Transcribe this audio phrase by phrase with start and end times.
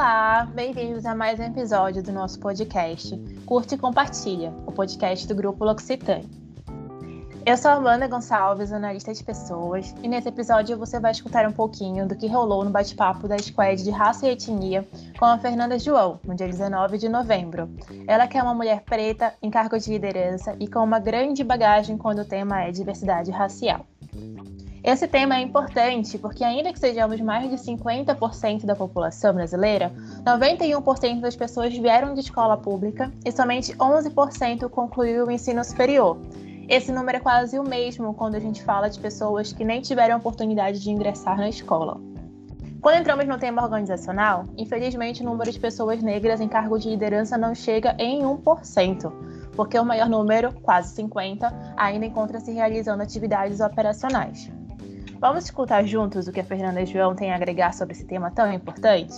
[0.00, 3.14] Olá, bem-vindos a mais um episódio do nosso podcast
[3.44, 6.26] Curte e Compartilha, o podcast do Grupo L'Occitane.
[7.44, 12.08] Eu sou Amanda Gonçalves, analista de pessoas, e nesse episódio você vai escutar um pouquinho
[12.08, 16.18] do que rolou no bate-papo da Squad de Raça e Etnia com a Fernanda João,
[16.24, 17.68] no dia 19 de novembro.
[18.06, 21.98] Ela que é uma mulher preta em cargo de liderança e com uma grande bagagem
[21.98, 23.84] quando o tema é diversidade racial.
[24.82, 29.92] Esse tema é importante porque, ainda que sejamos mais de 50% da população brasileira,
[30.24, 36.16] 91% das pessoas vieram de escola pública e somente 11% concluiu o ensino superior.
[36.66, 40.16] Esse número é quase o mesmo quando a gente fala de pessoas que nem tiveram
[40.16, 42.00] oportunidade de ingressar na escola.
[42.80, 47.36] Quando entramos no tema organizacional, infelizmente o número de pessoas negras em cargo de liderança
[47.36, 49.12] não chega em 1%,
[49.54, 54.50] porque o maior número, quase 50%, ainda encontra-se realizando atividades operacionais.
[55.20, 58.30] Vamos escutar juntos o que a Fernanda e João têm a agregar sobre esse tema
[58.30, 59.14] tão importante?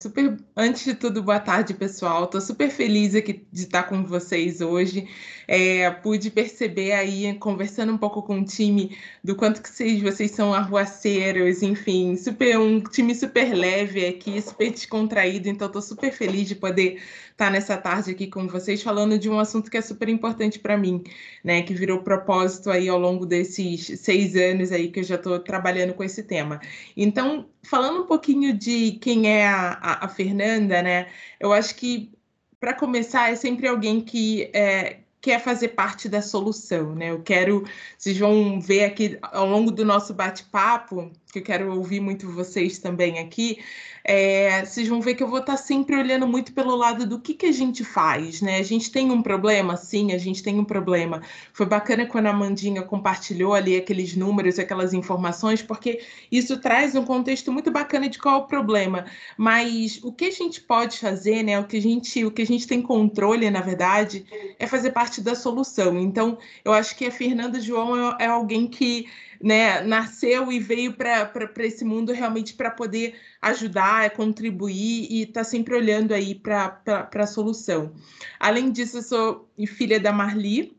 [0.00, 2.24] Super, antes de tudo, boa tarde, pessoal.
[2.24, 5.08] Estou super feliz aqui de estar com vocês hoje.
[5.48, 10.30] É, pude perceber aí, conversando um pouco com o time, do quanto que vocês, vocês
[10.30, 15.48] são arruaceiros, enfim, super, um time super leve aqui, super descontraído.
[15.48, 17.02] Então, estou super feliz de poder
[17.34, 20.76] estar nessa tarde aqui com vocês, falando de um assunto que é super importante para
[20.76, 21.02] mim,
[21.42, 21.62] né?
[21.62, 25.94] Que virou propósito aí ao longo desses seis anos aí que eu já estou trabalhando
[25.94, 26.60] com esse tema.
[26.96, 31.08] Então, falando um pouquinho de quem é a, a, a Fernanda, né?
[31.40, 32.12] Eu acho que
[32.60, 37.10] para começar é sempre alguém que é, quer fazer parte da solução, né?
[37.10, 37.64] Eu quero,
[37.98, 42.78] vocês vão ver aqui ao longo do nosso bate-papo, que eu quero ouvir muito vocês
[42.78, 43.58] também aqui,
[44.04, 47.34] é, vocês vão ver que eu vou estar sempre olhando muito pelo lado do que,
[47.34, 48.58] que a gente faz, né?
[48.58, 49.76] A gente tem um problema?
[49.76, 51.22] Sim, a gente tem um problema.
[51.52, 57.04] Foi bacana quando a Mandinha compartilhou ali aqueles números, aquelas informações, porque isso traz um
[57.04, 59.06] contexto muito bacana de qual é o problema.
[59.36, 61.58] Mas o que a gente pode fazer, né?
[61.58, 64.26] O que a gente, o que a gente tem controle, na verdade,
[64.58, 65.98] é fazer parte da solução.
[65.98, 69.08] Então, eu acho que a Fernanda João é, é alguém que
[69.44, 75.74] né, nasceu e veio para esse mundo realmente para poder ajudar, contribuir e está sempre
[75.74, 76.80] olhando aí para
[77.14, 77.92] a solução.
[78.40, 80.74] Além disso, eu sou filha da Marli.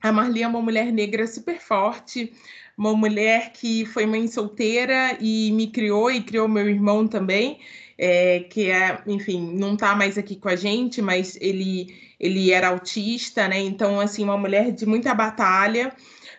[0.00, 2.32] A Marli é uma mulher negra super forte,
[2.78, 7.58] uma mulher que foi mãe solteira e me criou e criou meu irmão também.
[7.98, 12.68] É, que é, enfim, não está mais aqui com a gente, mas ele, ele era
[12.68, 13.58] autista, né?
[13.58, 15.92] Então, assim, uma mulher de muita batalha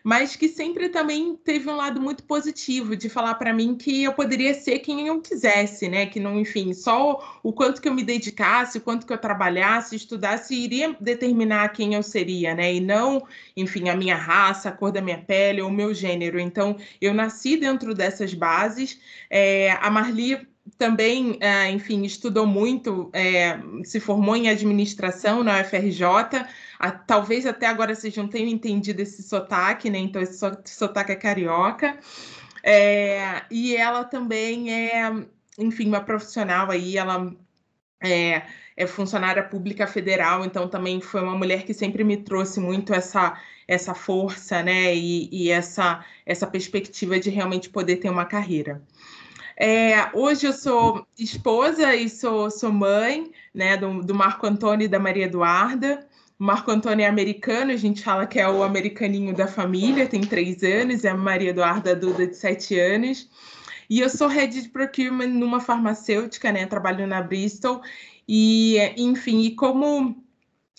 [0.08, 4.14] mas que sempre também teve um lado muito positivo de falar para mim que eu
[4.14, 6.06] poderia ser quem eu quisesse, né?
[6.06, 9.98] Que não, enfim, só o quanto que eu me dedicasse, o quanto que eu trabalhasse,
[9.98, 12.76] estudasse, iria determinar quem eu seria, né?
[12.76, 16.40] E não, enfim, a minha raça, a cor da minha pele ou o meu gênero.
[16.40, 19.02] Então, eu nasci dentro dessas bases.
[19.30, 20.48] É, a Marli
[20.78, 26.04] também, é, enfim, estudou muito, é, se formou em administração na UFRJ.
[26.80, 30.00] A, talvez até agora vocês não tenham entendido esse sotaque, né?
[30.00, 31.98] Então, esse sotaque é carioca.
[32.64, 35.12] É, e ela também é,
[35.58, 37.34] enfim, uma profissional aí, ela
[38.04, 38.44] é,
[38.76, 43.40] é, funcionária pública federal, então também foi uma mulher que sempre me trouxe muito essa,
[43.68, 44.96] essa força, né?
[44.96, 48.82] E, e essa, essa perspectiva de realmente poder ter uma carreira.
[49.60, 54.88] É, hoje eu sou esposa e sou, sou mãe né, do, do Marco Antônio e
[54.88, 56.08] da Maria Eduarda.
[56.40, 60.22] O Marco Antônio é americano, a gente fala que é o americaninho da família, tem
[60.22, 63.28] três anos, é a Maria Eduarda Duda, de sete anos.
[63.90, 66.68] E eu sou head de procurement numa farmacêutica, né?
[66.68, 67.82] Trabalho na Bristol.
[68.28, 70.24] E, enfim, e como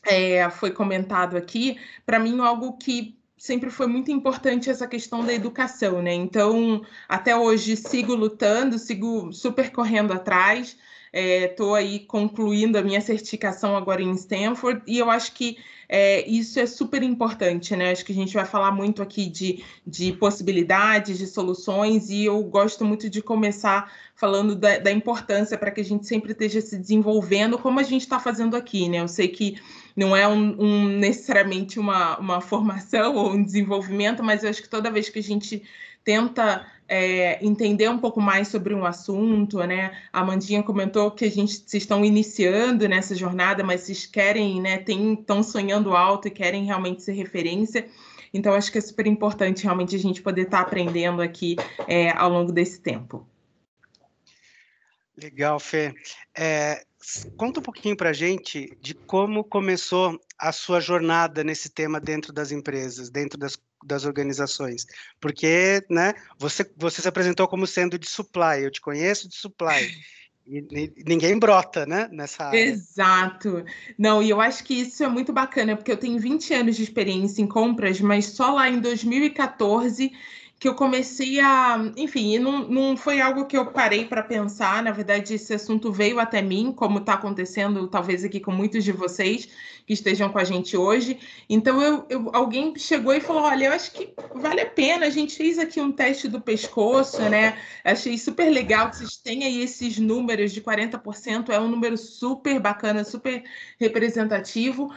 [0.06, 5.32] é, foi comentado aqui, para mim algo que sempre foi muito importante essa questão da
[5.32, 6.12] educação, né?
[6.12, 10.76] Então, até hoje sigo lutando, sigo super correndo atrás.
[11.10, 15.56] Estou é, aí concluindo a minha certificação agora em Stanford e eu acho que
[15.88, 17.90] é, isso é super importante, né?
[17.90, 22.42] Acho que a gente vai falar muito aqui de, de possibilidades, de soluções, e eu
[22.42, 26.76] gosto muito de começar falando da, da importância para que a gente sempre esteja se
[26.76, 29.00] desenvolvendo, como a gente está fazendo aqui, né?
[29.00, 29.58] Eu sei que
[29.98, 34.68] não é um, um, necessariamente uma, uma formação ou um desenvolvimento, mas eu acho que
[34.68, 35.64] toda vez que a gente
[36.04, 39.90] tenta é, entender um pouco mais sobre um assunto, né?
[40.12, 44.84] A Mandinha comentou que a gente se estão iniciando nessa jornada, mas vocês querem, né?
[44.86, 47.88] Estão sonhando alto e querem realmente ser referência.
[48.32, 51.56] Então, acho que é super importante realmente a gente poder estar tá aprendendo aqui
[51.88, 53.26] é, ao longo desse tempo.
[55.20, 55.92] Legal, Fê.
[56.36, 56.84] É,
[57.36, 62.32] conta um pouquinho para a gente de como começou a sua jornada nesse tema dentro
[62.32, 64.86] das empresas, dentro das das organizações,
[65.20, 69.88] porque, né, você, você se apresentou como sendo de supply, eu te conheço de supply,
[70.46, 72.58] e, ninguém brota, né, nessa área.
[72.58, 73.64] Exato.
[73.98, 76.82] Não, e eu acho que isso é muito bacana, porque eu tenho 20 anos de
[76.82, 80.10] experiência em compras, mas só lá em 2014
[80.58, 81.78] que eu comecei a.
[81.96, 84.82] Enfim, não, não foi algo que eu parei para pensar.
[84.82, 88.90] Na verdade, esse assunto veio até mim, como está acontecendo, talvez aqui com muitos de
[88.90, 89.48] vocês
[89.86, 91.18] que estejam com a gente hoje.
[91.48, 95.06] Então, eu, eu, alguém chegou e falou: Olha, eu acho que vale a pena.
[95.06, 97.56] A gente fez aqui um teste do pescoço, né?
[97.84, 101.50] Achei super legal que vocês têm aí esses números de 40%.
[101.50, 103.44] É um número super bacana, super
[103.78, 104.92] representativo.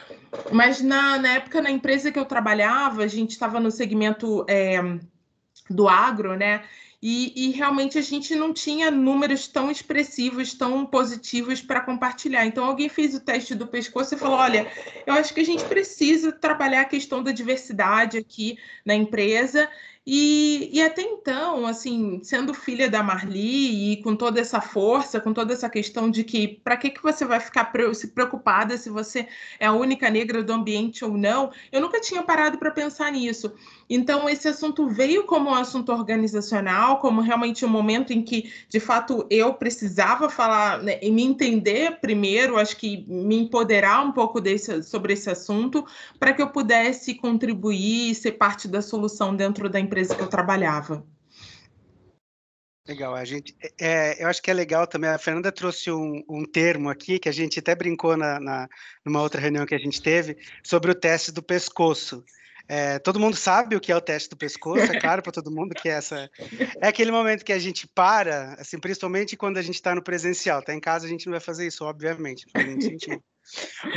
[0.52, 4.44] Mas na, na época, na empresa que eu trabalhava, a gente estava no segmento.
[4.50, 4.82] É,
[5.72, 6.64] do agro, né?
[7.04, 12.46] E, e, realmente a gente não tinha números tão expressivos, tão positivos para compartilhar.
[12.46, 14.72] Então alguém fez o teste do pescoço e falou: olha,
[15.08, 19.68] eu acho que a gente precisa trabalhar a questão da diversidade aqui na empresa
[20.06, 25.32] e, e, até então, assim, sendo filha da Marli e com toda essa força, com
[25.32, 29.28] toda essa questão de que para que, que você vai ficar se preocupada se você
[29.60, 33.54] é a única negra do ambiente ou não, eu nunca tinha parado para pensar nisso.
[33.88, 38.80] Então, esse assunto veio como um assunto organizacional, como realmente um momento em que, de
[38.80, 44.42] fato, eu precisava falar né, e me entender primeiro, acho que me empoderar um pouco
[44.42, 45.86] desse, sobre esse assunto,
[46.18, 50.22] para que eu pudesse contribuir e ser parte da solução dentro da empresa empresa que
[50.22, 51.06] eu trabalhava.
[52.88, 55.10] Legal, a gente, é, eu acho que é legal também.
[55.10, 58.68] A Fernanda trouxe um, um termo aqui que a gente até brincou na, na,
[59.06, 62.24] numa outra reunião que a gente teve sobre o teste do pescoço.
[62.68, 65.52] É, todo mundo sabe o que é o teste do pescoço, é claro para todo
[65.52, 66.30] mundo que é essa.
[66.82, 70.64] É aquele momento que a gente para, assim, principalmente quando a gente está no presencial.
[70.64, 72.46] Tá em casa a gente não vai fazer isso, obviamente.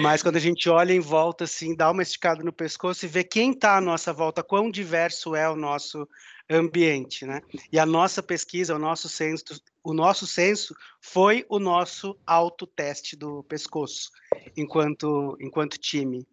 [0.01, 3.23] Mas quando a gente olha em volta, assim, dá uma esticada no pescoço e vê
[3.23, 6.09] quem está à nossa volta, quão diverso é o nosso
[6.49, 7.41] ambiente, né?
[7.73, 9.45] E a nossa pesquisa, o nosso censo,
[9.83, 14.11] o nosso censo foi o nosso autoteste do pescoço,
[14.57, 16.27] enquanto, enquanto time.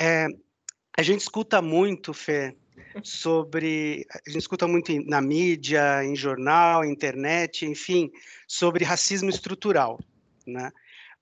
[0.00, 0.26] É,
[0.96, 2.56] a gente escuta muito, Fê,
[3.02, 4.06] sobre.
[4.26, 8.10] A gente escuta muito na mídia, em jornal, internet, enfim,
[8.46, 9.98] sobre racismo estrutural,
[10.46, 10.72] né?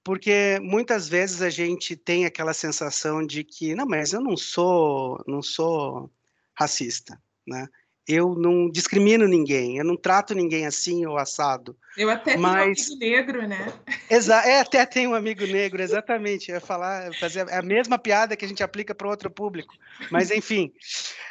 [0.06, 5.20] Porque muitas vezes a gente tem aquela sensação de que não, mas eu não sou,
[5.26, 6.08] não sou
[6.55, 7.67] racista, né?
[8.06, 11.76] Eu não discrimino ninguém, eu não trato ninguém assim ou assado.
[11.97, 12.87] Eu até mas...
[12.87, 13.73] tenho um amigo negro, né?
[14.08, 16.50] Exa é, até tenho um amigo negro, exatamente.
[16.50, 19.75] Eu ia falar, fazer a mesma piada que a gente aplica para outro público.
[20.09, 20.73] Mas, enfim,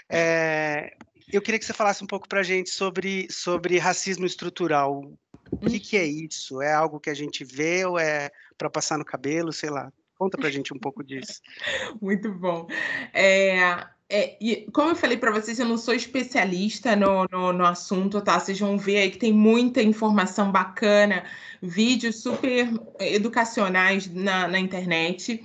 [0.09, 0.97] é...
[1.31, 5.01] eu queria que você falasse um pouco para a gente sobre, sobre racismo estrutural.
[5.51, 6.61] O que, que é isso?
[6.61, 9.91] É algo que a gente vê ou é para passar no cabelo, sei lá.
[10.17, 11.41] Conta pra gente um pouco disso.
[12.01, 12.67] Muito bom.
[13.13, 13.85] É,
[14.15, 18.21] é, e como eu falei para vocês, eu não sou especialista no, no, no, assunto,
[18.21, 18.39] tá?
[18.39, 21.25] Vocês vão ver aí que tem muita informação bacana,
[21.61, 22.69] vídeos super
[22.99, 25.43] educacionais na, na internet.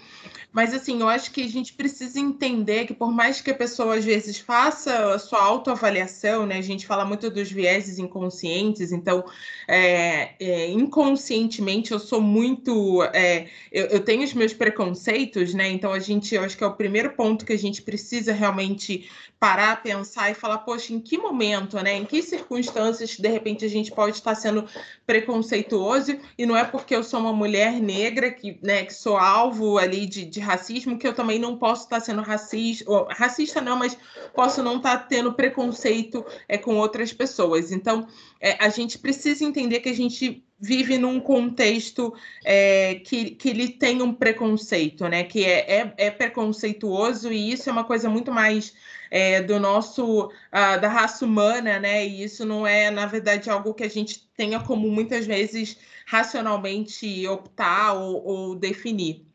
[0.52, 3.94] Mas, assim, eu acho que a gente precisa entender que, por mais que a pessoa,
[3.96, 6.58] às vezes, faça a sua autoavaliação, né?
[6.58, 9.24] A gente fala muito dos vieses inconscientes, então,
[9.68, 13.02] é, é, inconscientemente, eu sou muito.
[13.14, 15.68] É, eu, eu, tenho os meus preconceitos, né?
[15.68, 18.59] Então, a gente, eu acho que é o primeiro ponto que a gente precisa realmente
[18.60, 19.08] realmente
[19.40, 21.96] parar, pensar e falar, poxa, em que momento, né?
[21.96, 24.66] Em que circunstâncias, de repente, a gente pode estar sendo
[25.06, 29.78] preconceituoso e não é porque eu sou uma mulher negra que, né, que sou alvo
[29.78, 33.96] ali de, de racismo que eu também não posso estar sendo racista, racista não, mas
[34.34, 37.72] posso não estar tendo preconceito é, com outras pessoas.
[37.72, 38.06] Então,
[38.38, 42.12] é, a gente precisa entender que a gente vive num contexto
[42.44, 45.24] é, que, que ele tem um preconceito, né?
[45.24, 48.74] Que é, é, é preconceituoso e isso é uma coisa muito mais
[49.10, 52.06] é, do nosso uh, da raça humana, né?
[52.06, 55.76] E isso não é, na verdade, algo que a gente tenha como muitas vezes
[56.06, 59.26] racionalmente optar ou, ou definir.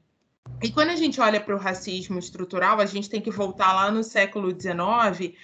[0.63, 3.91] E quando a gente olha para o racismo estrutural, a gente tem que voltar lá
[3.91, 5.35] no século XIX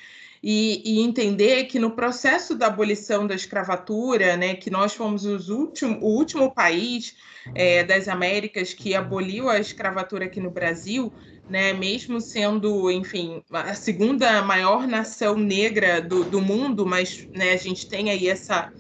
[0.44, 5.50] e, e, entender que no processo da abolição da escravatura, né, que nós fomos os
[5.50, 7.16] último, o último país
[7.54, 11.14] é, das Américas que aboliu a escravatura aqui no Brasil,
[11.52, 17.58] né, mesmo sendo, enfim, a segunda maior nação negra do, do mundo, mas né, a
[17.58, 18.72] gente tem aí essa,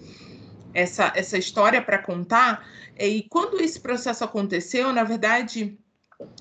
[0.73, 2.65] essa, essa história para contar.
[2.97, 5.77] E quando esse processo aconteceu, na verdade,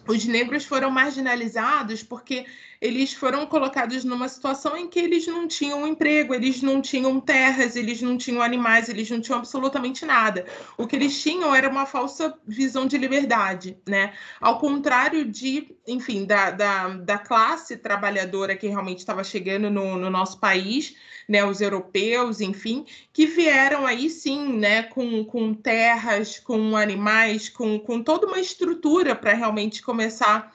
[0.06, 2.46] os negros foram marginalizados porque
[2.80, 7.76] eles foram colocados numa situação em que eles não tinham emprego, eles não tinham terras,
[7.76, 10.46] eles não tinham animais, eles não tinham absolutamente nada.
[10.78, 14.14] O que eles tinham era uma falsa visão de liberdade, né?
[14.40, 20.08] Ao contrário de, enfim, da, da, da classe trabalhadora que realmente estava chegando no, no
[20.08, 20.96] nosso país,
[21.28, 27.78] né, os europeus, enfim, que vieram aí sim, né, com, com terras, com animais, com,
[27.78, 30.52] com toda uma estrutura para realmente começar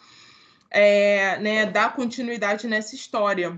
[0.75, 3.58] é, né, dar continuidade nessa história.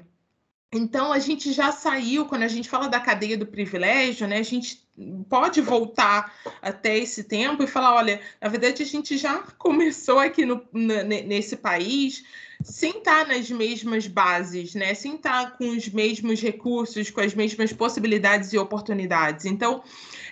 [0.72, 4.44] Então, a gente já saiu, quando a gente fala da cadeia do privilégio, né, a
[4.44, 4.88] gente
[5.28, 6.32] pode voltar
[6.62, 11.58] até esse tempo e falar: olha, na verdade, a gente já começou aqui no, nesse
[11.58, 12.24] país
[12.64, 14.94] sem estar nas mesmas bases, né?
[14.94, 19.46] sem estar com os mesmos recursos, com as mesmas possibilidades e oportunidades.
[19.46, 19.84] Então,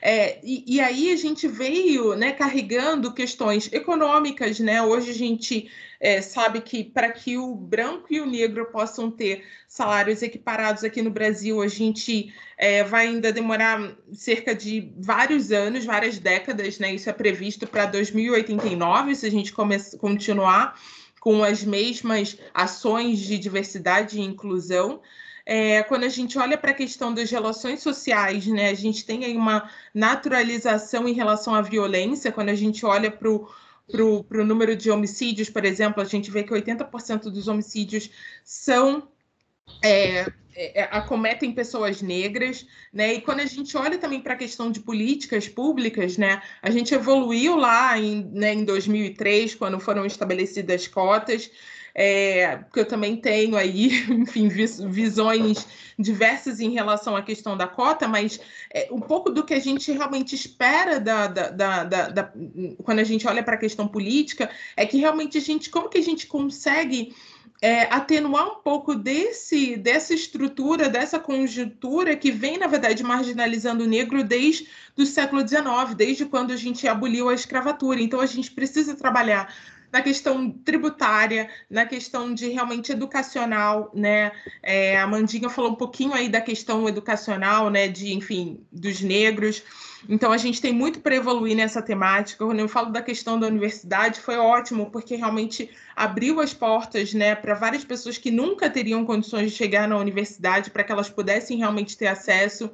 [0.02, 4.82] é, e, e, aí a gente veio né, carregando questões econômicas, né?
[4.82, 9.44] Hoje a gente é, sabe que para que o branco e o negro possam ter
[9.68, 15.86] salários equiparados aqui no Brasil, a gente é, vai ainda demorar cerca de vários anos,
[15.86, 16.94] várias décadas, né?
[16.94, 19.54] Isso é previsto para 2089, se a gente
[19.98, 20.80] continuar
[21.26, 25.02] com as mesmas ações de diversidade e inclusão.
[25.44, 29.26] É, quando a gente olha para a questão das relações sociais, né, a gente tem
[29.26, 33.50] aí uma naturalização em relação à violência, quando a gente olha para o
[33.88, 38.10] para o número de homicídios, por exemplo, a gente vê que 80% dos homicídios
[38.44, 39.08] são
[39.82, 43.16] é, é, é, acometem pessoas negras, né?
[43.16, 46.42] E quando a gente olha também para a questão de políticas públicas, né?
[46.62, 51.52] A gente evoluiu lá em, né, em 2003, quando foram estabelecidas cotas,
[51.94, 55.68] é, porque eu também tenho aí, enfim, visões
[55.98, 58.40] diversas em relação à questão da cota, mas
[58.74, 62.34] é, um pouco do que a gente realmente espera da, da, da, da
[62.84, 65.98] quando a gente olha para a questão política é que realmente a gente, como que
[65.98, 67.14] a gente consegue
[67.62, 73.88] é, atenuar um pouco desse, dessa estrutura, dessa conjuntura que vem, na verdade, marginalizando o
[73.88, 78.02] negro desde o século XIX, desde quando a gente aboliu a escravatura.
[78.02, 79.54] Então, a gente precisa trabalhar
[79.96, 84.30] na questão tributária, na questão de realmente educacional, né?
[84.62, 87.88] É, a Mandinha falou um pouquinho aí da questão educacional, né?
[87.88, 89.64] De, enfim, dos negros.
[90.10, 92.46] Então, a gente tem muito para evoluir nessa temática.
[92.46, 97.34] Quando eu falo da questão da universidade, foi ótimo, porque realmente abriu as portas né,
[97.34, 101.58] para várias pessoas que nunca teriam condições de chegar na universidade, para que elas pudessem
[101.58, 102.70] realmente ter acesso.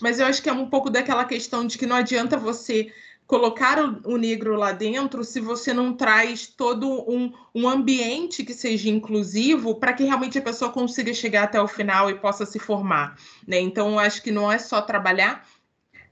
[0.00, 2.90] Mas eu acho que é um pouco daquela questão de que não adianta você
[3.26, 8.52] colocar o, o, negro lá dentro se você não traz todo um, um ambiente que
[8.52, 12.58] seja inclusivo para que realmente a pessoa consiga chegar até o final e possa se
[12.58, 13.16] formar.
[13.46, 13.60] Né?
[13.60, 15.46] Então, acho que não é só trabalhar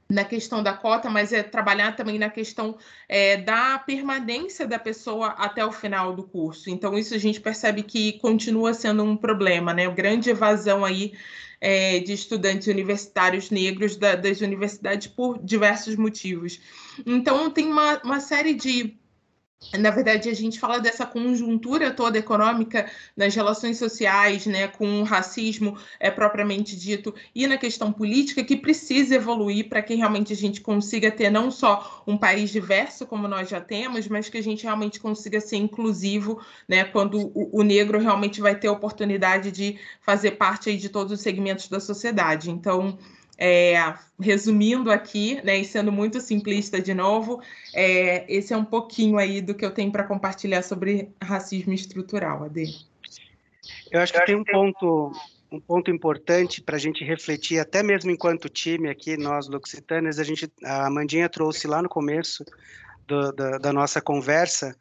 [0.08, 2.76] na questão da cota, mas é trabalhar também na questão
[3.08, 6.68] é, da permanência da pessoa até o final do curso.
[6.68, 9.88] Então, isso a gente percebe que continua sendo um problema, né?
[9.90, 11.14] Grande evasão aí
[11.60, 16.60] é, de estudantes universitários negros da, das universidades por diversos motivos.
[17.06, 18.96] Então, tem uma, uma série de
[19.78, 25.04] na verdade, a gente fala dessa conjuntura toda econômica nas relações sociais, né, com o
[25.04, 30.36] racismo é, propriamente dito, e na questão política, que precisa evoluir para que realmente a
[30.36, 34.42] gente consiga ter não só um país diverso, como nós já temos, mas que a
[34.42, 39.50] gente realmente consiga ser inclusivo, né, quando o, o negro realmente vai ter a oportunidade
[39.50, 42.50] de fazer parte aí de todos os segmentos da sociedade.
[42.50, 42.98] Então,
[43.38, 47.42] é, resumindo aqui, né, e sendo muito simplista de novo,
[47.74, 52.44] é, esse é um pouquinho aí do que eu tenho para compartilhar sobre racismo estrutural,
[52.44, 52.86] Ade.
[53.90, 55.12] Eu acho que tem um ponto,
[55.50, 60.24] um ponto importante para a gente refletir, até mesmo enquanto time aqui, nós Luxitanas, a
[60.24, 62.44] gente, a Amandinha trouxe lá no começo
[63.06, 64.76] do, da, da nossa conversa,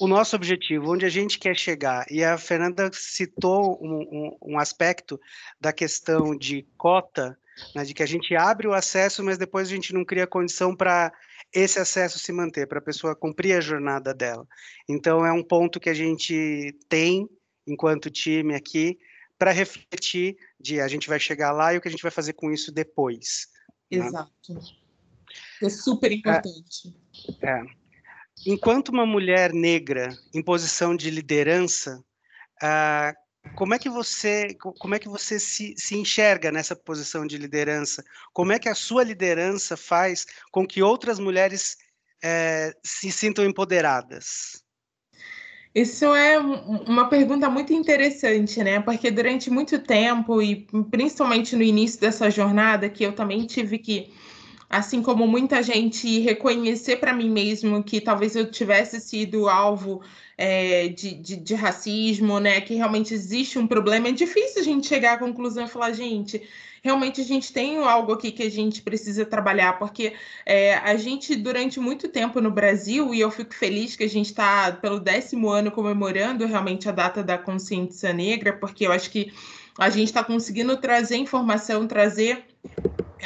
[0.00, 2.06] o nosso objetivo, onde a gente quer chegar.
[2.08, 5.20] E a Fernanda citou um, um, um aspecto
[5.60, 7.36] da questão de cota,
[7.74, 10.74] né, de que a gente abre o acesso, mas depois a gente não cria condição
[10.74, 11.12] para
[11.52, 14.46] esse acesso se manter, para a pessoa cumprir a jornada dela.
[14.88, 17.28] Então, é um ponto que a gente tem,
[17.66, 18.98] enquanto time aqui,
[19.38, 22.32] para refletir de a gente vai chegar lá e o que a gente vai fazer
[22.32, 23.46] com isso depois.
[23.90, 23.98] Né?
[23.98, 24.32] Exato.
[24.50, 24.60] Né?
[25.62, 26.94] É super importante.
[27.42, 27.62] É, é.
[28.46, 32.02] Enquanto uma mulher negra em posição de liderança,
[32.62, 33.14] ah,
[33.54, 38.04] como é que você, como é que você se, se enxerga nessa posição de liderança?
[38.32, 41.76] Como é que a sua liderança faz com que outras mulheres
[42.22, 44.62] é, se sintam empoderadas?
[45.74, 48.80] Isso é uma pergunta muito interessante, né?
[48.80, 54.12] Porque durante muito tempo, e principalmente no início dessa jornada, que eu também tive que
[54.68, 60.02] assim como muita gente reconhecer para mim mesmo que talvez eu tivesse sido alvo
[60.36, 62.60] é, de, de, de, racismo, né?
[62.60, 64.08] Que realmente existe um problema.
[64.08, 66.40] É difícil a gente chegar à conclusão e falar, gente,
[66.82, 70.12] realmente a gente tem algo aqui que a gente precisa trabalhar, porque
[70.46, 74.26] é, a gente, durante muito tempo no Brasil, e eu fico feliz que a gente
[74.26, 79.32] está pelo décimo ano comemorando realmente a data da consciência negra, porque eu acho que
[79.78, 82.44] a gente está conseguindo trazer informação, trazer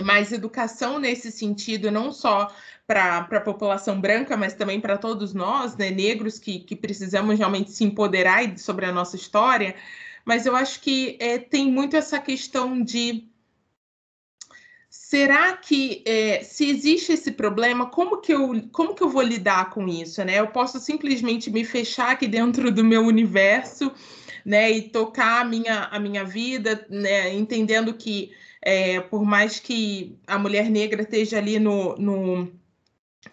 [0.02, 2.48] mais educação nesse sentido, não só
[2.86, 7.70] para a população branca, mas também para todos nós, né, negros, que, que precisamos realmente
[7.70, 9.74] se empoderar sobre a nossa história.
[10.24, 13.28] Mas eu acho que é, tem muito essa questão de
[14.88, 19.70] será que é, se existe esse problema, como que, eu, como que eu vou lidar
[19.70, 20.22] com isso?
[20.24, 20.38] Né?
[20.38, 23.92] Eu posso simplesmente me fechar aqui dentro do meu universo
[24.44, 28.32] né, e tocar a minha, a minha vida, né, entendendo que
[28.62, 32.48] é, por mais que a mulher negra esteja ali no, no,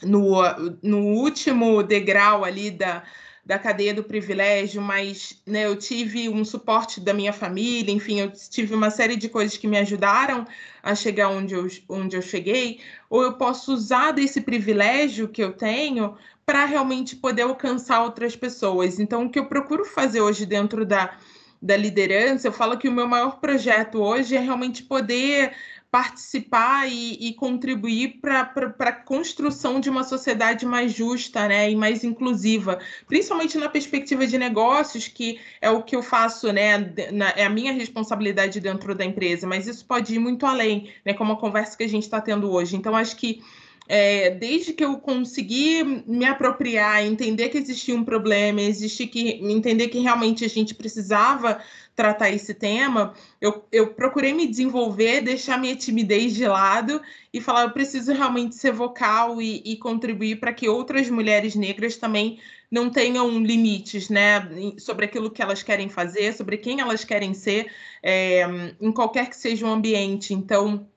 [0.01, 0.41] no,
[0.81, 3.03] no último degrau ali da,
[3.45, 8.31] da cadeia do privilégio, mas né, eu tive um suporte da minha família, enfim, eu
[8.31, 10.45] tive uma série de coisas que me ajudaram
[10.81, 15.53] a chegar onde eu, onde eu cheguei, ou eu posso usar desse privilégio que eu
[15.53, 18.99] tenho para realmente poder alcançar outras pessoas.
[18.99, 21.15] Então, o que eu procuro fazer hoje dentro da,
[21.61, 25.53] da liderança, eu falo que o meu maior projeto hoje é realmente poder
[25.91, 32.03] participar e, e contribuir para a construção de uma sociedade mais justa né, e mais
[32.03, 36.77] inclusiva, principalmente na perspectiva de negócios, que é o que eu faço, né,
[37.11, 41.13] na, é a minha responsabilidade dentro da empresa, mas isso pode ir muito além, né,
[41.13, 42.75] como a conversa que a gente está tendo hoje.
[42.75, 43.41] Então, acho que
[43.91, 49.87] é, desde que eu consegui me apropriar, entender que existia um problema, existir que entender
[49.87, 51.59] que realmente a gente precisava
[51.95, 57.01] tratar esse tema, eu, eu procurei me desenvolver, deixar minha timidez de lado
[57.33, 61.97] e falar, eu preciso realmente ser vocal e, e contribuir para que outras mulheres negras
[61.97, 67.33] também não tenham limites, né, sobre aquilo que elas querem fazer, sobre quem elas querem
[67.33, 67.71] ser,
[68.03, 68.43] é,
[68.79, 70.31] em qualquer que seja o ambiente.
[70.31, 70.87] Então,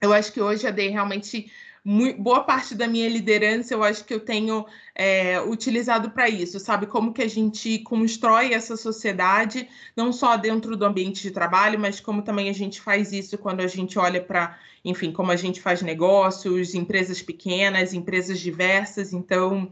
[0.00, 1.50] eu acho que hoje a Day realmente
[1.84, 6.60] muito, boa parte da minha liderança eu acho que eu tenho é, utilizado para isso,
[6.60, 6.86] sabe?
[6.86, 11.98] Como que a gente constrói essa sociedade, não só dentro do ambiente de trabalho, mas
[11.98, 15.60] como também a gente faz isso quando a gente olha para, enfim, como a gente
[15.60, 19.12] faz negócios, empresas pequenas, empresas diversas.
[19.14, 19.70] Então,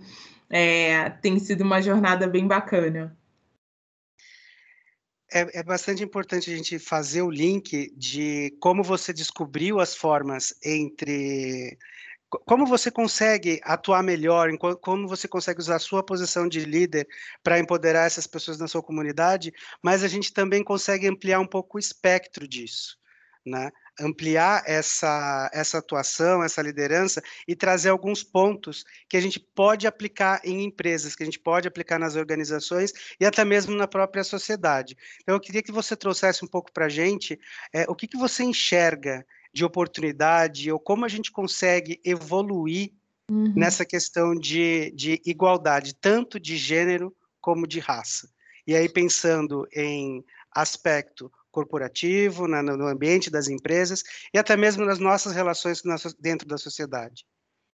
[0.48, 3.14] é, tem sido uma jornada bem bacana.
[5.30, 10.54] É, é, bastante importante a gente fazer o link de como você descobriu as formas
[10.64, 11.76] entre
[12.28, 17.08] como você consegue atuar melhor, como você consegue usar a sua posição de líder
[17.42, 21.76] para empoderar essas pessoas na sua comunidade, mas a gente também consegue ampliar um pouco
[21.76, 22.98] o espectro disso,
[23.46, 23.70] né?
[23.98, 30.40] Ampliar essa, essa atuação, essa liderança e trazer alguns pontos que a gente pode aplicar
[30.44, 34.96] em empresas, que a gente pode aplicar nas organizações e até mesmo na própria sociedade.
[35.22, 37.40] Então, eu queria que você trouxesse um pouco para a gente
[37.72, 42.92] é, o que, que você enxerga de oportunidade, ou como a gente consegue evoluir
[43.30, 43.52] uhum.
[43.56, 48.28] nessa questão de, de igualdade, tanto de gênero como de raça.
[48.66, 54.98] E aí, pensando em aspecto corporativo, na, no ambiente das empresas e até mesmo nas
[54.98, 55.82] nossas relações
[56.20, 57.24] dentro da sociedade.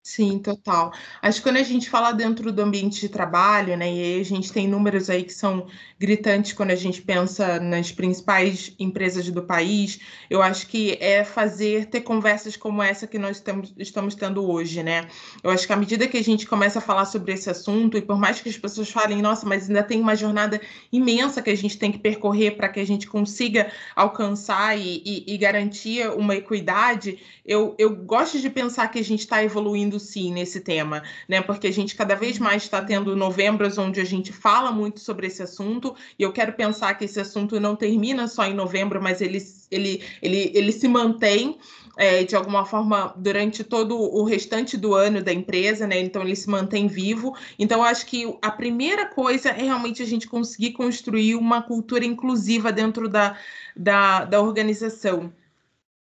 [0.06, 0.92] Sim, total.
[1.22, 4.24] Acho que quando a gente fala dentro do ambiente de trabalho, né, e aí a
[4.24, 5.66] gente tem números aí que são
[5.98, 11.86] gritantes quando a gente pensa nas principais empresas do país, eu acho que é fazer
[11.86, 15.08] ter conversas como essa que nós estamos, estamos tendo hoje, né?
[15.42, 18.02] Eu acho que à medida que a gente começa a falar sobre esse assunto, e
[18.02, 20.60] por mais que as pessoas falem, nossa, mas ainda tem uma jornada
[20.92, 25.34] imensa que a gente tem que percorrer para que a gente consiga alcançar e, e,
[25.34, 30.32] e garantir uma equidade, eu, eu gosto de pensar que a gente está evoluindo sim
[30.32, 31.40] nesse tema, né?
[31.40, 35.26] Porque a gente cada vez mais está tendo novembros onde a gente fala muito sobre
[35.26, 39.20] esse assunto, e eu quero pensar que esse assunto não termina só em novembro, mas
[39.20, 39.38] ele,
[39.70, 41.58] ele, ele, ele se mantém.
[41.96, 46.00] É, de alguma forma durante todo o restante do ano da empresa, né?
[46.00, 47.36] Então ele se mantém vivo.
[47.56, 52.72] Então acho que a primeira coisa é realmente a gente conseguir construir uma cultura inclusiva
[52.72, 53.38] dentro da,
[53.76, 55.32] da, da organização.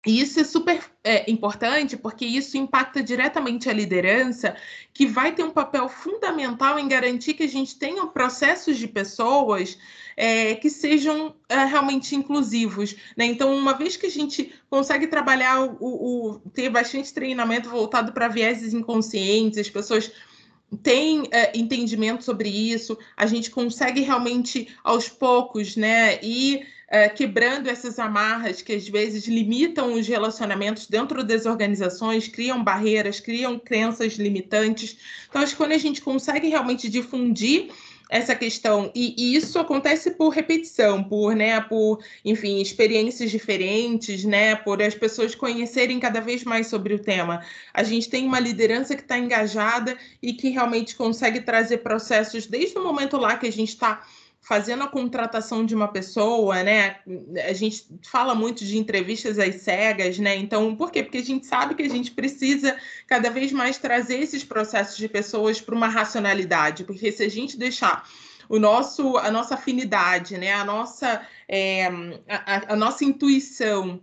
[0.06, 4.56] E isso é super é, importante porque isso impacta diretamente a liderança,
[4.94, 9.78] que vai ter um papel fundamental em garantir que a gente tenha processos de pessoas
[10.18, 12.96] é, que sejam é, realmente inclusivos.
[13.16, 13.26] Né?
[13.26, 18.28] Então, uma vez que a gente consegue trabalhar, o, o ter bastante treinamento voltado para
[18.28, 20.12] vieses inconscientes, as pessoas
[20.82, 27.72] têm é, entendimento sobre isso, a gente consegue realmente, aos poucos, né, ir é, quebrando
[27.72, 34.14] essas amarras que às vezes limitam os relacionamentos dentro das organizações, criam barreiras, criam crenças
[34.14, 34.96] limitantes.
[35.28, 37.72] Então, acho que quando a gente consegue realmente difundir
[38.12, 44.56] essa questão e, e, isso acontece por repetição, por, né, por, enfim, experiências diferentes, né,
[44.56, 47.44] por as pessoas conhecerem cada vez mais sobre o tema.
[47.74, 52.78] A gente tem uma liderança que está engajada e que realmente consegue trazer processos desde
[52.78, 54.06] o momento lá que a gente está
[54.44, 56.98] fazendo a contratação de uma pessoa, né?
[57.48, 60.36] A gente fala muito de entrevistas às cegas, né?
[60.36, 61.02] Então, por quê?
[61.02, 62.78] Porque a gente sabe que a gente precisa
[63.08, 67.58] cada vez mais trazer esses processos de pessoas para uma racionalidade, porque se a gente
[67.58, 68.08] deixar
[68.50, 70.54] o nosso, a nossa afinidade, né?
[70.54, 71.88] A nossa, é,
[72.28, 74.02] a, a nossa intuição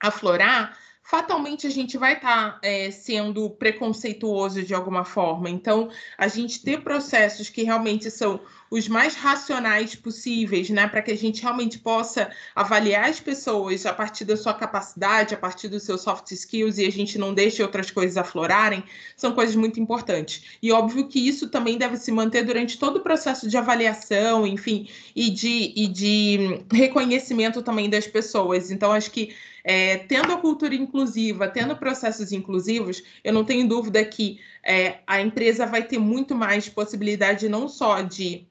[0.00, 0.78] aflorar,
[1.12, 5.50] fatalmente a gente vai estar tá, é, sendo preconceituoso de alguma forma.
[5.50, 11.10] Então, a gente ter processos que realmente são os mais racionais possíveis, né, para que
[11.10, 15.82] a gente realmente possa avaliar as pessoas a partir da sua capacidade, a partir dos
[15.82, 18.82] seus soft skills e a gente não deixe outras coisas aflorarem,
[19.14, 20.56] são coisas muito importantes.
[20.62, 24.88] E óbvio que isso também deve se manter durante todo o processo de avaliação, enfim,
[25.14, 28.70] e de, e de reconhecimento também das pessoas.
[28.70, 34.04] Então, acho que é, tendo a cultura inclusiva, tendo processos inclusivos, eu não tenho dúvida
[34.04, 38.46] que é, a empresa vai ter muito mais possibilidade não só de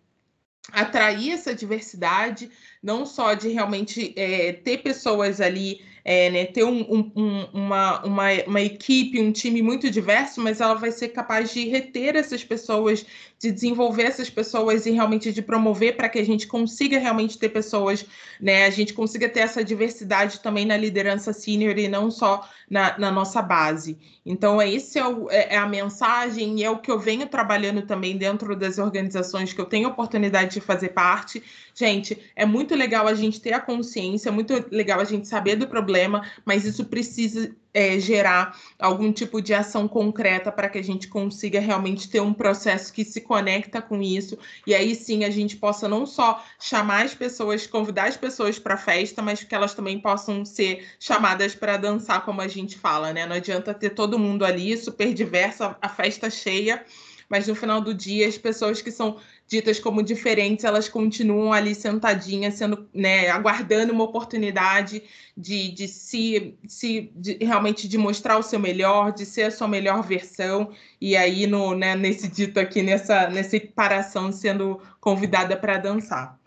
[0.71, 2.49] atrair essa diversidade,
[2.81, 8.27] não só de realmente é, ter pessoas ali é, né, ter um, um, uma, uma,
[8.47, 13.05] uma, equipe, um time muito diverso, mas ela vai ser capaz de reter essas pessoas,
[13.39, 17.49] de desenvolver essas pessoas e realmente de promover para que a gente consiga realmente ter
[17.49, 18.05] pessoas,
[18.39, 22.97] né, a gente consiga ter essa diversidade também na liderança sênior e não só na,
[22.97, 23.97] na, nossa base.
[24.25, 27.27] Então, é esse é, o, é, é a mensagem e é o que eu venho
[27.27, 31.43] trabalhando também dentro das organizações que eu tenho oportunidade de fazer parte.
[31.75, 35.55] Gente, é muito legal a gente ter a consciência, é muito legal a gente saber
[35.55, 40.77] do problema problema, mas isso precisa é, gerar algum tipo de ação concreta para que
[40.77, 45.25] a gente consiga realmente ter um processo que se conecta com isso e aí sim
[45.25, 49.43] a gente possa não só chamar as pessoas, convidar as pessoas para a festa, mas
[49.43, 53.25] que elas também possam ser chamadas para dançar, como a gente fala, né?
[53.25, 56.85] Não adianta ter todo mundo ali super diversa, a festa cheia
[57.31, 59.17] mas no final do dia as pessoas que são
[59.51, 65.03] ditas como diferentes, elas continuam ali sentadinhas, sendo, né, aguardando uma oportunidade
[65.35, 69.67] de, de se, se de, realmente de mostrar o seu melhor, de ser a sua
[69.67, 75.77] melhor versão, e aí no, né, nesse dito aqui, nessa, nessa equiparação, sendo convidada para
[75.77, 76.39] dançar.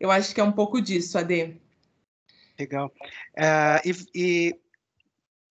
[0.00, 1.60] Eu acho que é um pouco disso, Ade.
[2.58, 2.90] Legal.
[3.36, 4.56] Uh, e, e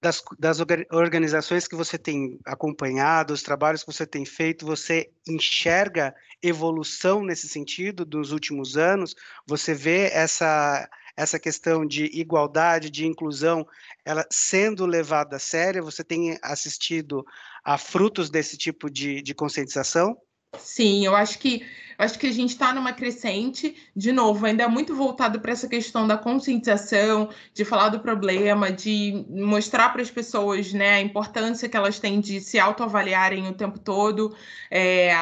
[0.06, 0.60] das, das
[0.92, 7.50] organizações que você tem acompanhado, os trabalhos que você tem feito, você enxerga evolução nesse
[7.50, 9.16] sentido dos últimos anos?
[9.48, 10.88] Você vê essa
[11.18, 13.66] essa questão de igualdade, de inclusão,
[14.04, 15.82] ela sendo levada a sério?
[15.86, 17.26] Você tem assistido
[17.64, 20.18] a frutos desse tipo de, de conscientização?
[20.58, 21.66] Sim, eu acho que
[21.98, 25.68] acho que a gente está numa crescente, de novo, ainda é muito voltado para essa
[25.68, 31.70] questão da conscientização, de falar do problema, de mostrar para as pessoas né, a importância
[31.70, 34.36] que elas têm de se autoavaliarem o tempo todo.
[34.70, 35.14] É,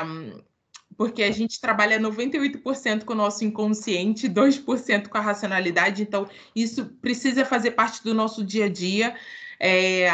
[0.98, 6.86] porque a gente trabalha 98% com o nosso inconsciente, 2% com a racionalidade, então isso
[7.02, 9.16] precisa fazer parte do nosso dia a dia.
[9.60, 10.08] É,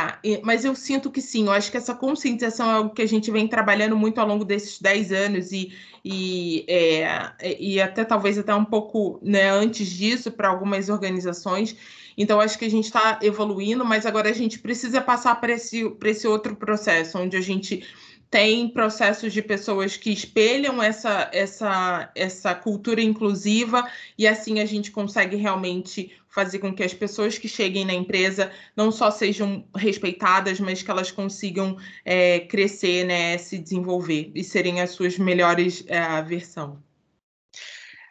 [0.43, 3.31] mas eu sinto que sim, eu acho que essa conscientização é algo que a gente
[3.31, 5.73] vem trabalhando muito ao longo desses 10 anos e,
[6.03, 11.75] e, é, e até talvez até um pouco né, antes disso para algumas organizações.
[12.17, 15.89] Então, acho que a gente está evoluindo, mas agora a gente precisa passar para esse,
[16.03, 17.83] esse outro processo, onde a gente
[18.29, 24.91] tem processos de pessoas que espelham essa, essa, essa cultura inclusiva e assim a gente
[24.91, 30.59] consegue realmente fazer com que as pessoas que cheguem na empresa não só sejam respeitadas,
[30.59, 36.21] mas que elas consigam é, crescer, né, se desenvolver e serem as suas melhores é,
[36.21, 36.81] versão.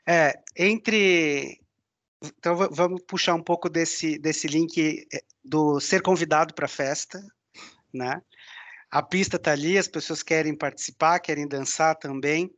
[0.07, 1.61] É, entre
[2.21, 7.25] então vamos puxar um pouco desse desse link é, do ser convidado para a festa,
[7.95, 8.21] né?
[8.91, 12.51] A pista está ali, as pessoas querem participar, querem dançar também.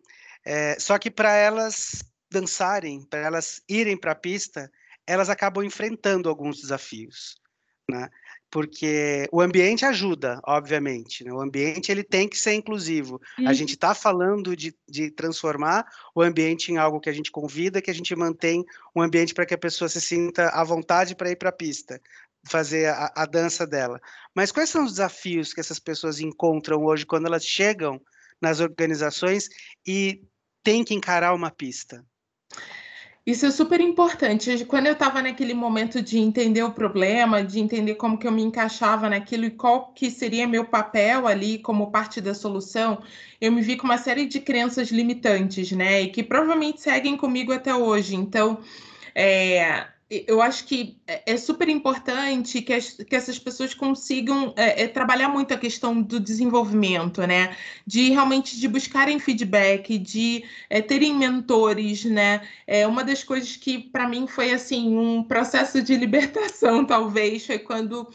[0.44, 4.70] É, só que para elas dançarem, para elas irem para a pista,
[5.06, 7.36] elas acabam enfrentando alguns desafios,
[7.90, 8.08] né?
[8.52, 11.22] Porque o ambiente ajuda, obviamente.
[11.22, 11.32] Né?
[11.32, 13.20] O ambiente ele tem que ser inclusivo.
[13.46, 17.80] A gente está falando de, de transformar o ambiente em algo que a gente convida,
[17.80, 18.64] que a gente mantém
[18.94, 22.00] um ambiente para que a pessoa se sinta à vontade para ir para a pista
[22.44, 24.00] fazer a, a, dança dela.
[24.34, 28.00] Mas quais são os desafios que essas pessoas encontram hoje quando elas chegam
[28.40, 29.48] nas organizações
[29.86, 30.22] e
[30.62, 32.04] têm que encarar uma pista?
[33.26, 34.64] Isso é super importante.
[34.64, 38.42] Quando eu estava naquele momento de entender o problema, de entender como que eu me
[38.42, 43.02] encaixava naquilo e qual que seria meu papel ali como parte da solução,
[43.38, 46.00] eu me vi com uma série de crenças limitantes, né?
[46.02, 48.16] E que provavelmente seguem comigo até hoje.
[48.16, 48.58] Então,
[49.14, 54.82] é, eu acho que é, é super importante que, as, que essas pessoas consigam é,
[54.82, 57.56] é, trabalhar muito a questão do desenvolvimento, né?
[57.86, 62.42] De realmente de buscarem feedback, de é, terem mentores, né?
[62.66, 67.60] É, uma das coisas que para mim foi assim um processo de libertação, talvez, foi
[67.60, 68.08] quando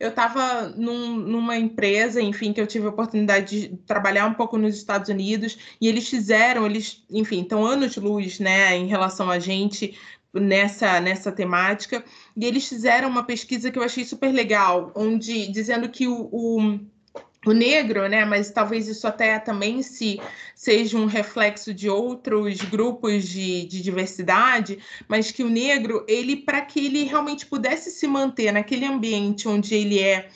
[0.00, 4.58] eu estava num, numa empresa, enfim, que eu tive a oportunidade de trabalhar um pouco
[4.58, 9.96] nos Estados Unidos, e eles fizeram, eles, enfim, estão anos-luz, né, em relação a gente,
[10.40, 12.04] nessa, nessa temática.
[12.36, 16.80] E eles fizeram uma pesquisa que eu achei super legal, onde dizendo que o, o,
[17.46, 20.20] o negro, né, mas talvez isso até também se
[20.54, 26.60] seja um reflexo de outros grupos de, de diversidade, mas que o negro, ele, para
[26.60, 30.28] que ele realmente pudesse se manter naquele ambiente onde ele é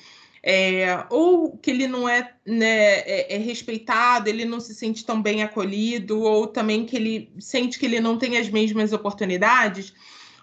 [0.49, 5.21] é, ou que ele não é, né, é, é, respeitado, ele não se sente tão
[5.21, 9.93] bem acolhido, ou também que ele sente que ele não tem as mesmas oportunidades,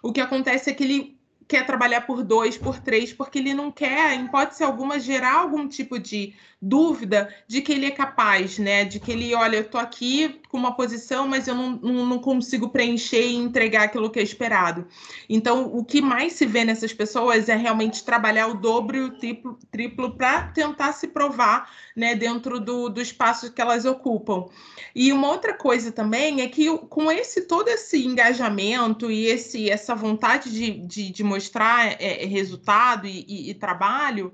[0.02, 3.72] o que acontece é que ele quer trabalhar por dois, por três, porque ele não
[3.72, 8.84] quer, em hipótese alguma, gerar algum tipo de dúvida de que ele é capaz, né?
[8.84, 12.70] De que ele, olha, eu tô aqui com uma posição, mas eu não, não, consigo
[12.70, 14.88] preencher e entregar aquilo que é esperado.
[15.28, 19.10] Então, o que mais se vê nessas pessoas é realmente trabalhar o dobro e o
[19.10, 24.46] triplo, triplo para tentar se provar, né, dentro do, do espaço que elas ocupam.
[24.94, 29.96] E uma outra coisa também é que com esse todo esse engajamento e esse essa
[29.96, 34.32] vontade de, de, de mostrar é, resultado e, e, e trabalho,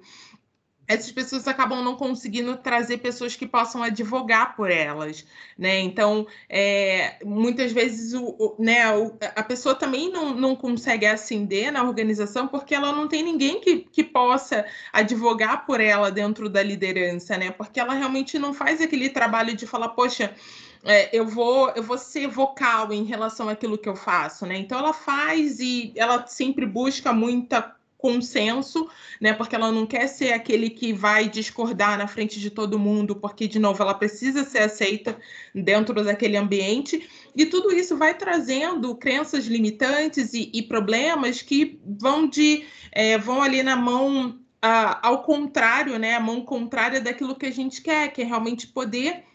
[0.90, 5.24] essas pessoas acabam não conseguindo trazer pessoas que possam advogar por elas,
[5.56, 5.80] né?
[5.82, 11.72] Então, é, muitas vezes o, o né, o, a pessoa também não, não consegue ascender
[11.72, 16.64] na organização porque ela não tem ninguém que, que possa advogar por ela dentro da
[16.64, 17.52] liderança, né?
[17.52, 20.34] Porque ela realmente não faz aquele trabalho de falar, poxa,
[20.84, 24.58] é, eu vou eu vou ser vocal em relação àquilo que eu faço, né?
[24.58, 29.34] Então ela faz e ela sempre busca muita consenso, né?
[29.34, 33.46] Porque ela não quer ser aquele que vai discordar na frente de todo mundo, porque
[33.46, 35.20] de novo ela precisa ser aceita
[35.54, 37.08] dentro daquele ambiente.
[37.36, 43.44] E tudo isso vai trazendo crenças limitantes e, e problemas que vão de é, vão
[43.44, 46.16] ali na mão ao contrário, né?
[46.16, 49.26] A mão contrária daquilo que a gente quer, que é realmente poder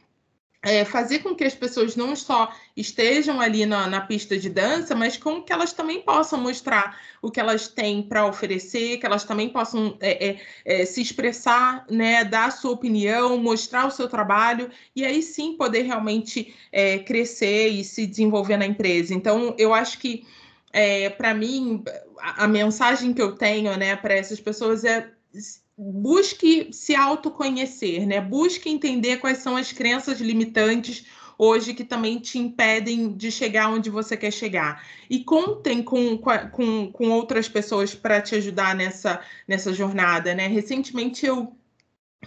[0.65, 4.95] é, fazer com que as pessoas não só estejam ali na, na, pista de dança,
[4.95, 9.25] mas com que elas também possam mostrar o que elas têm para oferecer, que elas
[9.25, 14.09] também possam é, é, é, se expressar, né, dar a sua opinião, mostrar o seu
[14.09, 19.15] trabalho e aí sim poder realmente é, crescer e se desenvolver na empresa.
[19.15, 20.27] Então, eu acho que
[20.73, 21.85] é, para mim
[22.19, 25.11] a, a, mensagem que eu tenho, né, para essas pessoas é
[25.77, 28.21] busque se autoconhecer, né?
[28.21, 31.07] Busque entender quais são as crenças limitantes
[31.37, 34.87] hoje que também te impedem de chegar onde você quer chegar.
[35.11, 40.47] E contem com, com, com outras pessoas para te ajudar nessa, nessa jornada, né?
[40.47, 41.57] Recentemente eu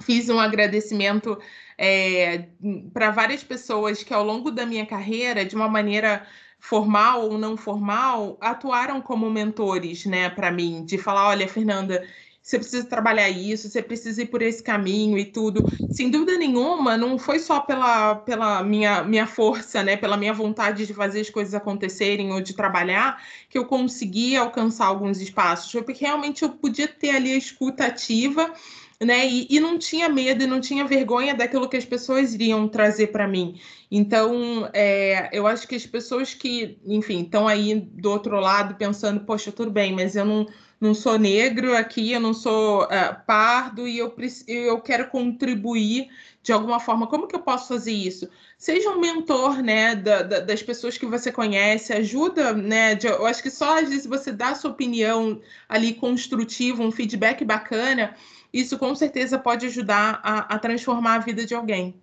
[0.01, 1.37] fiz um agradecimento
[1.77, 2.47] é,
[2.93, 6.25] para várias pessoas que ao longo da minha carreira, de uma maneira
[6.59, 12.05] formal ou não formal, atuaram como mentores, né, para mim, de falar, olha, Fernanda,
[12.47, 15.65] você precisa trabalhar isso, você precisa ir por esse caminho e tudo.
[15.91, 20.85] Sem dúvida nenhuma, não foi só pela, pela minha, minha força, né, pela minha vontade
[20.85, 25.69] de fazer as coisas acontecerem ou de trabalhar, que eu consegui alcançar alguns espaços.
[25.69, 28.53] Foi porque realmente eu podia ter ali a escuta ativa
[28.99, 29.27] né?
[29.27, 33.07] E, e, não tinha medo e não tinha vergonha daquilo que as pessoas iriam trazer
[33.07, 33.59] para mim.
[33.91, 39.19] Então, é, eu acho que as pessoas que, enfim, estão aí do outro lado pensando,
[39.19, 40.47] poxa, tudo bem, mas eu não,
[40.79, 44.13] não sou negro aqui, eu não sou uh, pardo e eu,
[44.47, 46.09] eu quero contribuir
[46.43, 47.07] de alguma forma.
[47.07, 48.29] Como que eu posso fazer isso?
[48.57, 52.95] Seja um mentor, né, da, da, das pessoas que você conhece, ajuda, né?
[52.95, 57.43] De, eu acho que só às vezes você dá sua opinião ali construtiva, um feedback
[57.43, 58.15] bacana,
[58.53, 62.01] isso com certeza pode ajudar a, a transformar a vida de alguém.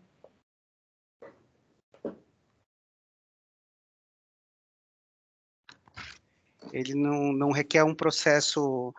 [6.75, 8.93] Ele não, não requer um processo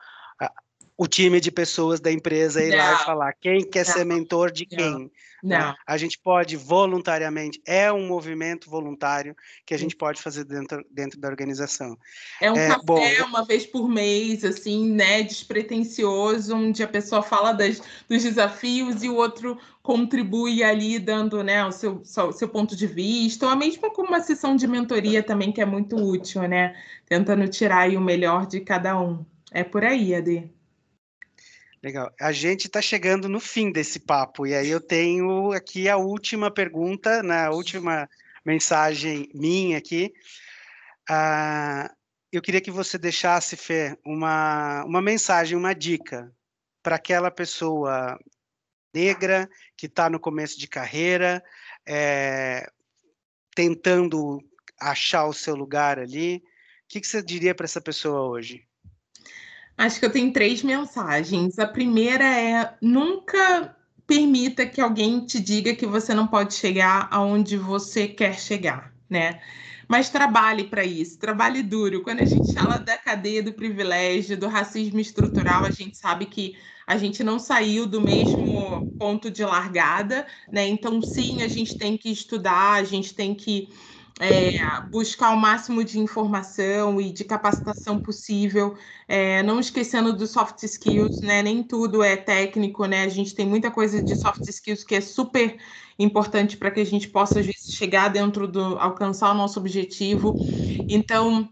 [0.97, 2.77] o time de pessoas da empresa ir não.
[2.77, 3.93] lá e falar quem quer não.
[3.93, 5.11] ser mentor de quem.
[5.43, 5.59] Né?
[5.59, 5.75] Não.
[5.85, 11.19] A gente pode voluntariamente, é um movimento voluntário que a gente pode fazer dentro, dentro
[11.19, 11.95] da organização.
[12.41, 17.21] É um é, café bom, uma vez por mês, assim, né, despretensioso, onde a pessoa
[17.21, 17.79] fala das,
[18.09, 23.45] dos desafios e o outro contribui ali dando né, o seu, seu ponto de vista,
[23.45, 26.75] ou a mesma como uma sessão de mentoria também, que é muito útil, né?
[27.07, 29.23] Tentando tirar o melhor de cada um.
[29.51, 30.54] É por aí, Ade.
[31.85, 32.11] Legal.
[32.19, 36.49] A gente está chegando no fim desse papo, e aí eu tenho aqui a última
[36.49, 38.09] pergunta, na né, última
[38.43, 40.11] mensagem minha aqui.
[41.07, 41.93] Ah,
[42.31, 46.33] eu queria que você deixasse, Fê, uma, uma mensagem, uma dica
[46.81, 48.17] para aquela pessoa
[48.91, 51.43] negra que está no começo de carreira,
[51.87, 52.67] é,
[53.55, 54.39] tentando
[54.81, 56.37] achar o seu lugar ali.
[56.37, 56.41] O
[56.87, 58.67] que, que você diria para essa pessoa hoje?
[59.77, 61.59] Acho que eu tenho três mensagens.
[61.59, 63.75] A primeira é nunca
[64.07, 69.41] permita que alguém te diga que você não pode chegar aonde você quer chegar, né?
[69.87, 72.01] Mas trabalhe para isso, trabalhe duro.
[72.01, 76.55] Quando a gente fala da cadeia do privilégio, do racismo estrutural, a gente sabe que
[76.87, 80.67] a gente não saiu do mesmo ponto de largada, né?
[80.67, 83.69] Então, sim, a gente tem que estudar, a gente tem que
[84.19, 84.51] é,
[84.89, 91.21] buscar o máximo de informação e de capacitação possível, é, não esquecendo dos soft skills,
[91.21, 91.41] né?
[91.43, 93.03] Nem tudo é técnico, né?
[93.03, 95.57] A gente tem muita coisa de soft skills que é super
[95.99, 100.37] importante para que a gente possa chegar dentro do alcançar o nosso objetivo.
[100.87, 101.49] Então,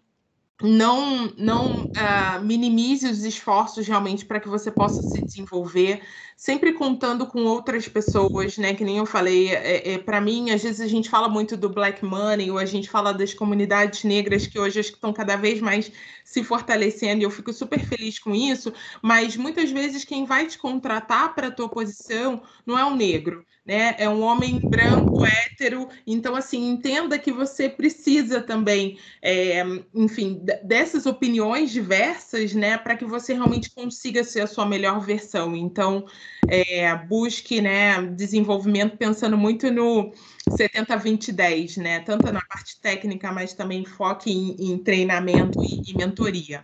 [0.64, 6.02] não, não uh, minimize os esforços realmente para que você possa se desenvolver,
[6.38, 8.74] sempre contando com outras pessoas, né?
[8.74, 11.70] Que nem eu falei, é, é para mim, às vezes a gente fala muito do
[11.70, 15.92] black money, ou a gente fala das comunidades negras que hoje estão cada vez mais
[16.24, 20.58] se fortalecendo, e eu fico super feliz com isso, mas muitas vezes quem vai te
[20.58, 23.96] contratar para a tua posição não é um negro, né?
[23.98, 25.90] É um homem branco, hétero.
[26.06, 33.06] Então, assim, entenda que você precisa também, é, enfim, dessas opiniões diversas, né, para que
[33.06, 35.56] você realmente consiga ser a sua melhor versão.
[35.56, 36.06] Então,
[36.48, 40.14] é, busque, né, desenvolvimento pensando muito no
[40.48, 42.00] 70, 20, 10, né?
[42.02, 46.64] Tanto na parte técnica, mas também foque em, em treinamento e, e mentoria.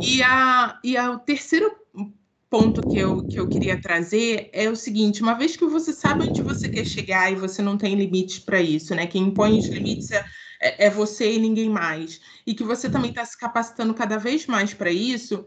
[0.00, 1.79] E, a, e a, o terceiro
[2.50, 6.24] ponto que eu, que eu queria trazer é o seguinte: uma vez que você sabe
[6.24, 9.06] onde você quer chegar e você não tem limites para isso, né?
[9.06, 10.24] Quem impõe os limites é,
[10.60, 14.46] é, é você e ninguém mais, e que você também está se capacitando cada vez
[14.46, 15.46] mais para isso,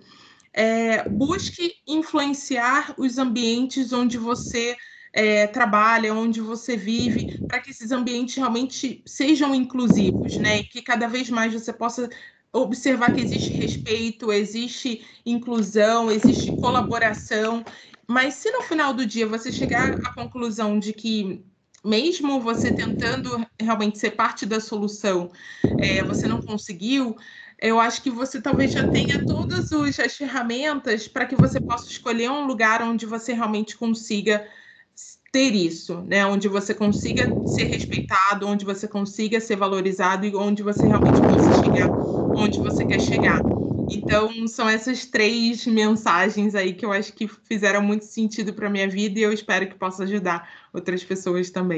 [0.53, 4.75] é, busque influenciar os ambientes onde você
[5.13, 10.59] é, trabalha, onde você vive, para que esses ambientes realmente sejam inclusivos, né?
[10.59, 12.09] E que cada vez mais você possa
[12.53, 17.63] observar que existe respeito, existe inclusão, existe colaboração,
[18.07, 21.43] mas se no final do dia você chegar à conclusão de que
[21.83, 25.31] mesmo você tentando realmente ser parte da solução,
[25.77, 27.17] é, você não conseguiu,
[27.59, 32.29] eu acho que você talvez já tenha todas as ferramentas para que você possa escolher
[32.29, 34.47] um lugar onde você realmente consiga
[35.33, 36.25] ter isso, né?
[36.27, 41.51] Onde você consiga ser respeitado, onde você consiga ser valorizado e onde você realmente possa
[41.51, 41.91] chegar
[42.35, 43.41] onde você quer chegar.
[43.87, 48.89] Então, são essas três mensagens aí que eu acho que fizeram muito sentido para minha
[48.89, 51.71] vida e eu espero que possa ajudar outras pessoas também.